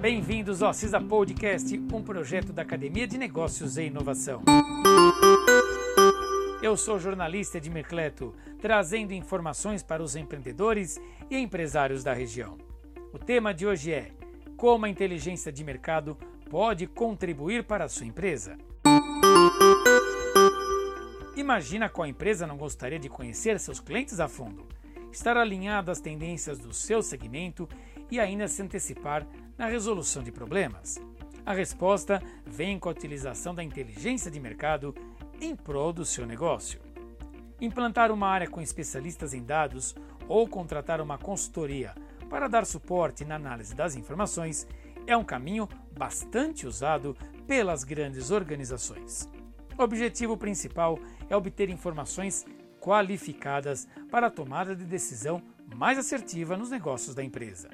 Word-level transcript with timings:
Bem-vindos 0.00 0.62
ao 0.62 0.74
CISA 0.74 1.00
Podcast, 1.00 1.78
um 1.92 2.02
projeto 2.02 2.52
da 2.52 2.62
Academia 2.62 3.06
de 3.06 3.16
Negócios 3.16 3.76
e 3.76 3.84
Inovação. 3.84 4.42
Eu 6.60 6.76
sou 6.76 6.98
jornalista 6.98 7.60
de 7.60 7.70
Mercleto, 7.70 8.34
trazendo 8.60 9.12
informações 9.12 9.82
para 9.82 10.02
os 10.02 10.16
empreendedores 10.16 11.00
e 11.30 11.36
empresários 11.36 12.02
da 12.02 12.12
região. 12.12 12.58
O 13.12 13.18
tema 13.18 13.54
de 13.54 13.66
hoje 13.66 13.92
é 13.92 14.10
como 14.56 14.84
a 14.84 14.88
inteligência 14.88 15.52
de 15.52 15.62
mercado 15.62 16.16
pode 16.50 16.86
contribuir 16.86 17.64
para 17.64 17.84
a 17.84 17.88
sua 17.88 18.06
empresa. 18.06 18.58
Imagina 21.36 21.88
qual 21.88 22.08
empresa 22.08 22.46
não 22.46 22.56
gostaria 22.56 22.98
de 22.98 23.08
conhecer 23.08 23.60
seus 23.60 23.78
clientes 23.78 24.18
a 24.18 24.26
fundo, 24.26 24.66
estar 25.12 25.36
alinhado 25.36 25.90
às 25.90 26.00
tendências 26.00 26.58
do 26.58 26.74
seu 26.74 27.00
segmento 27.00 27.68
e 28.10 28.18
ainda 28.18 28.48
se 28.48 28.60
antecipar 28.60 29.26
na 29.58 29.66
resolução 29.66 30.22
de 30.22 30.30
problemas. 30.30 30.98
A 31.44 31.52
resposta 31.52 32.22
vem 32.46 32.78
com 32.78 32.88
a 32.88 32.92
utilização 32.92 33.54
da 33.54 33.64
inteligência 33.64 34.30
de 34.30 34.38
mercado 34.38 34.94
em 35.40 35.56
prol 35.56 35.92
do 35.92 36.04
seu 36.04 36.24
negócio. 36.24 36.80
Implantar 37.60 38.12
uma 38.12 38.28
área 38.28 38.48
com 38.48 38.60
especialistas 38.60 39.34
em 39.34 39.42
dados 39.42 39.96
ou 40.28 40.46
contratar 40.46 41.00
uma 41.00 41.18
consultoria 41.18 41.94
para 42.30 42.48
dar 42.48 42.64
suporte 42.64 43.24
na 43.24 43.34
análise 43.34 43.74
das 43.74 43.96
informações 43.96 44.66
é 45.06 45.16
um 45.16 45.24
caminho 45.24 45.68
bastante 45.96 46.66
usado 46.66 47.16
pelas 47.46 47.82
grandes 47.82 48.30
organizações. 48.30 49.28
O 49.76 49.82
objetivo 49.82 50.36
principal 50.36 50.98
é 51.30 51.36
obter 51.36 51.70
informações 51.70 52.44
qualificadas 52.80 53.88
para 54.10 54.26
a 54.26 54.30
tomada 54.30 54.76
de 54.76 54.84
decisão 54.84 55.42
mais 55.74 55.98
assertiva 55.98 56.56
nos 56.56 56.70
negócios 56.70 57.14
da 57.14 57.24
empresa. 57.24 57.70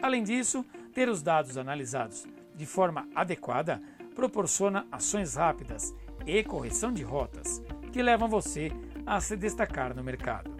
Além 0.00 0.22
disso, 0.22 0.64
ter 0.92 1.08
os 1.08 1.22
dados 1.22 1.56
analisados 1.56 2.26
de 2.54 2.66
forma 2.66 3.08
adequada 3.14 3.80
proporciona 4.14 4.86
ações 4.90 5.34
rápidas 5.34 5.94
e 6.26 6.42
correção 6.42 6.92
de 6.92 7.02
rotas 7.02 7.62
que 7.92 8.02
levam 8.02 8.28
você 8.28 8.72
a 9.06 9.20
se 9.20 9.36
destacar 9.36 9.94
no 9.94 10.02
mercado. 10.02 10.50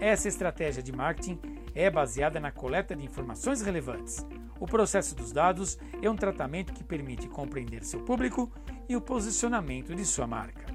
Essa 0.00 0.28
estratégia 0.28 0.82
de 0.82 0.92
marketing 0.92 1.38
é 1.74 1.90
baseada 1.90 2.38
na 2.40 2.50
coleta 2.50 2.94
de 2.94 3.04
informações 3.04 3.62
relevantes. 3.62 4.26
O 4.60 4.66
processo 4.66 5.14
dos 5.14 5.32
dados 5.32 5.78
é 6.02 6.08
um 6.08 6.16
tratamento 6.16 6.72
que 6.72 6.84
permite 6.84 7.28
compreender 7.28 7.84
seu 7.84 8.00
público 8.00 8.50
e 8.88 8.96
o 8.96 9.00
posicionamento 9.00 9.94
de 9.94 10.04
sua 10.04 10.26
marca. 10.26 10.66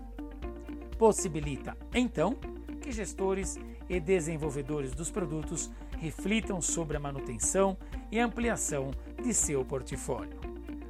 Possibilita, 0.98 1.78
então, 1.94 2.36
que 2.82 2.92
gestores 2.92 3.58
e 3.88 4.00
desenvolvedores 4.00 4.94
dos 4.94 5.10
produtos 5.10 5.72
reflitam 6.00 6.62
sobre 6.62 6.98
a 6.98 7.00
manutenção 7.00 7.78
e 8.12 8.20
ampliação 8.20 8.92
de 9.22 9.34
seu 9.34 9.64
portfólio. 9.64 10.40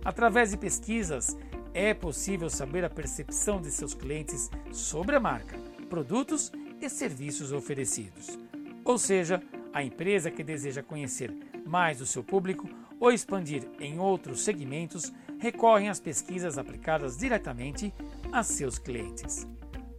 Através 0.03 0.51
de 0.51 0.57
pesquisas, 0.57 1.37
é 1.73 1.93
possível 1.93 2.49
saber 2.49 2.83
a 2.83 2.89
percepção 2.89 3.61
de 3.61 3.69
seus 3.71 3.93
clientes 3.93 4.49
sobre 4.71 5.15
a 5.15 5.19
marca, 5.19 5.57
produtos 5.89 6.51
e 6.81 6.89
serviços 6.89 7.51
oferecidos. 7.51 8.37
Ou 8.83 8.97
seja, 8.97 9.41
a 9.73 9.83
empresa 9.83 10.31
que 10.31 10.43
deseja 10.43 10.81
conhecer 10.81 11.31
mais 11.65 12.01
o 12.01 12.05
seu 12.05 12.23
público 12.23 12.67
ou 12.99 13.11
expandir 13.11 13.67
em 13.79 13.99
outros 13.99 14.41
segmentos 14.41 15.11
recorre 15.39 15.87
às 15.87 15.99
pesquisas 15.99 16.57
aplicadas 16.57 17.17
diretamente 17.17 17.93
a 18.31 18.43
seus 18.43 18.77
clientes. 18.77 19.47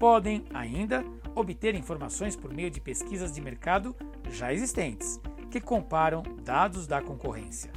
Podem 0.01 0.47
ainda 0.55 1.05
obter 1.35 1.75
informações 1.75 2.35
por 2.35 2.55
meio 2.55 2.71
de 2.71 2.81
pesquisas 2.81 3.31
de 3.31 3.39
mercado 3.43 3.95
já 4.31 4.51
existentes, 4.51 5.21
que 5.51 5.61
comparam 5.61 6.23
dados 6.43 6.87
da 6.87 7.03
concorrência. 7.03 7.71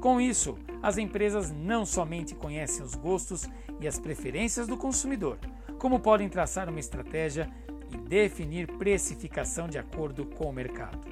Com 0.00 0.18
isso, 0.18 0.56
as 0.82 0.96
empresas 0.96 1.52
não 1.52 1.84
somente 1.84 2.34
conhecem 2.34 2.82
os 2.82 2.94
gostos 2.94 3.46
e 3.78 3.86
as 3.86 3.98
preferências 3.98 4.66
do 4.66 4.78
consumidor, 4.78 5.38
como 5.78 6.00
podem 6.00 6.30
traçar 6.30 6.70
uma 6.70 6.80
estratégia 6.80 7.50
e 7.92 7.98
definir 7.98 8.66
precificação 8.78 9.68
de 9.68 9.76
acordo 9.76 10.24
com 10.24 10.48
o 10.48 10.52
mercado. 10.52 11.06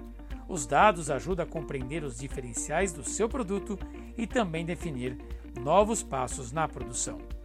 Os 0.48 0.66
dados 0.66 1.10
ajudam 1.10 1.44
a 1.44 1.48
compreender 1.48 2.02
os 2.02 2.16
diferenciais 2.16 2.94
do 2.94 3.04
seu 3.04 3.28
produto 3.28 3.78
e 4.16 4.26
também 4.26 4.64
definir 4.64 5.18
novos 5.60 6.02
passos 6.02 6.50
na 6.50 6.66
produção. 6.66 7.35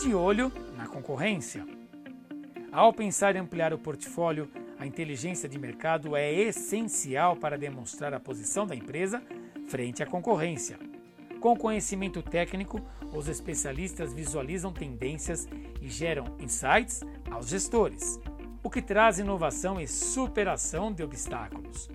De 0.00 0.14
olho 0.14 0.50
na 0.78 0.86
concorrência. 0.86 1.62
Ao 2.72 2.90
pensar 2.90 3.36
em 3.36 3.40
ampliar 3.40 3.74
o 3.74 3.78
portfólio, 3.78 4.50
a 4.78 4.86
inteligência 4.86 5.46
de 5.46 5.58
mercado 5.58 6.16
é 6.16 6.32
essencial 6.32 7.36
para 7.36 7.58
demonstrar 7.58 8.14
a 8.14 8.18
posição 8.18 8.66
da 8.66 8.74
empresa 8.74 9.22
frente 9.68 10.02
à 10.02 10.06
concorrência. 10.06 10.78
Com 11.38 11.54
conhecimento 11.54 12.22
técnico, 12.22 12.80
os 13.12 13.28
especialistas 13.28 14.14
visualizam 14.14 14.72
tendências 14.72 15.46
e 15.82 15.88
geram 15.90 16.24
insights 16.38 17.02
aos 17.30 17.48
gestores, 17.48 18.18
o 18.62 18.70
que 18.70 18.80
traz 18.80 19.18
inovação 19.18 19.78
e 19.78 19.86
superação 19.86 20.90
de 20.90 21.02
obstáculos. 21.02 21.90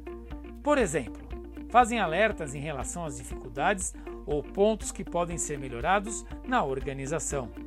Por 0.62 0.78
exemplo, 0.78 1.24
fazem 1.70 2.00
alertas 2.00 2.54
em 2.54 2.60
relação 2.60 3.04
às 3.04 3.18
dificuldades 3.18 3.96
ou 4.28 4.44
pontos 4.44 4.92
que 4.92 5.04
podem 5.04 5.40
ser 5.40 5.58
melhorados 5.58 6.24
na 6.48 6.64
organização. 6.64 7.65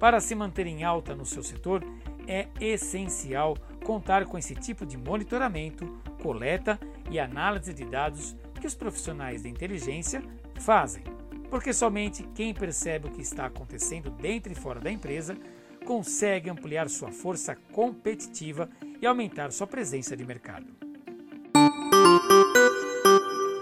Para 0.00 0.18
se 0.18 0.34
manter 0.34 0.66
em 0.66 0.82
alta 0.82 1.14
no 1.14 1.26
seu 1.26 1.42
setor, 1.42 1.84
é 2.26 2.48
essencial 2.58 3.54
contar 3.84 4.24
com 4.24 4.38
esse 4.38 4.54
tipo 4.54 4.86
de 4.86 4.96
monitoramento, 4.96 5.86
coleta 6.22 6.80
e 7.10 7.20
análise 7.20 7.74
de 7.74 7.84
dados 7.84 8.34
que 8.58 8.66
os 8.66 8.74
profissionais 8.74 9.42
da 9.42 9.48
inteligência 9.48 10.22
fazem, 10.58 11.04
porque 11.50 11.72
somente 11.74 12.22
quem 12.34 12.54
percebe 12.54 13.08
o 13.08 13.10
que 13.10 13.20
está 13.20 13.44
acontecendo 13.44 14.10
dentro 14.10 14.50
e 14.50 14.54
fora 14.54 14.80
da 14.80 14.90
empresa 14.90 15.36
consegue 15.84 16.48
ampliar 16.48 16.88
sua 16.88 17.12
força 17.12 17.54
competitiva 17.70 18.70
e 19.02 19.06
aumentar 19.06 19.52
sua 19.52 19.66
presença 19.66 20.16
de 20.16 20.24
mercado. 20.24 20.66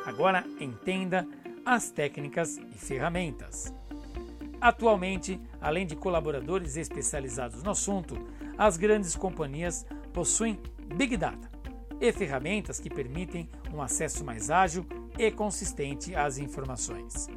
Agora 0.07 0.45
entenda 0.61 1.27
as 1.65 1.91
técnicas 1.91 2.59
e 2.59 2.79
ferramentas. 2.79 3.73
Atualmente, 4.61 5.41
além 5.61 5.87
de 5.87 5.95
colaboradores 5.95 6.77
especializados 6.77 7.63
no 7.63 7.71
assunto, 7.71 8.17
as 8.57 8.77
grandes 8.77 9.15
companhias 9.15 9.87
possuem 10.13 10.59
Big 10.97 11.17
Data 11.17 11.49
e 12.01 12.13
ferramentas 12.13 12.81
que 12.81 12.91
permitem 12.91 13.49
um 13.73 13.81
acesso 13.81 14.25
mais 14.25 14.51
ágil 14.51 14.85
e 15.17 15.31
consistente 15.31 16.15
às 16.15 16.39
informações. 16.39 17.29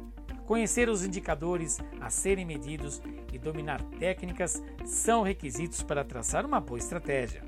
Conhecer 0.46 0.88
os 0.88 1.04
indicadores 1.04 1.78
a 2.00 2.10
serem 2.10 2.44
medidos 2.44 3.00
e 3.32 3.38
dominar 3.38 3.80
técnicas 3.98 4.62
são 4.84 5.22
requisitos 5.22 5.82
para 5.82 6.04
traçar 6.04 6.44
uma 6.44 6.60
boa 6.60 6.78
estratégia. 6.78 7.42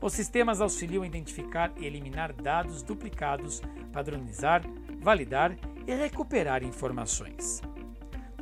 Os 0.00 0.12
sistemas 0.12 0.60
auxiliam 0.60 1.02
a 1.02 1.06
identificar 1.06 1.72
e 1.78 1.86
eliminar 1.86 2.32
dados 2.32 2.82
duplicados, 2.82 3.62
padronizar, 3.92 4.62
validar 5.00 5.56
e 5.86 5.94
recuperar 5.94 6.62
informações. 6.62 7.62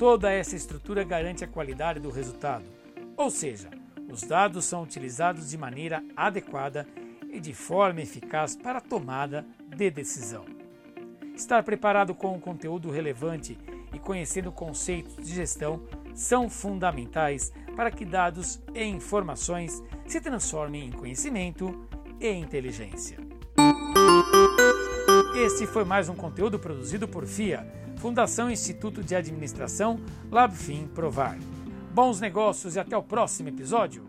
Toda 0.05 0.31
essa 0.31 0.55
estrutura 0.55 1.03
garante 1.03 1.45
a 1.45 1.49
qualidade 1.49 1.99
do 1.99 2.11
resultado, 2.11 2.67
ou 3.17 3.31
seja, 3.31 3.71
os 4.07 4.21
dados 4.21 4.67
são 4.67 4.83
utilizados 4.83 5.49
de 5.49 5.57
maneira 5.57 6.05
adequada 6.15 6.87
e 7.31 7.41
de 7.41 7.55
forma 7.55 8.03
eficaz 8.03 8.55
para 8.55 8.81
a 8.81 8.83
tomada 8.83 9.47
de 9.67 9.91
decisão. 9.91 10.45
Estar 11.35 11.63
preparado 11.63 12.15
com 12.15 12.35
um 12.35 12.39
conteúdo 12.39 12.91
relevante 12.91 13.57
e 13.95 13.99
conhecendo 13.99 14.53
conceitos 14.53 15.17
de 15.17 15.35
gestão 15.35 15.83
são 16.15 16.51
fundamentais 16.51 17.51
para 17.75 17.91
que 17.91 18.05
dados 18.05 18.63
e 18.75 18.85
informações 18.85 19.83
se 20.07 20.21
transformem 20.21 20.85
em 20.85 20.93
conhecimento 20.93 21.89
e 22.21 22.31
inteligência. 22.31 23.17
Este 25.35 25.67
foi 25.67 25.85
mais 25.85 26.11
um 26.11 26.15
conteúdo 26.15 26.59
produzido 26.59 27.09
por 27.09 27.25
FIA, 27.25 27.84
Fundação 28.05 28.51
Instituto 28.51 29.03
de 29.03 29.17
Administração 29.17 29.99
Labfin 30.31 30.87
Provar. 30.89 31.39
Bons 31.91 32.21
negócios 32.21 32.77
e 32.77 32.79
até 32.79 32.95
o 32.95 33.03
próximo 33.03 33.49
episódio. 33.49 34.05